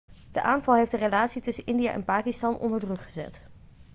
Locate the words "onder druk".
2.57-3.01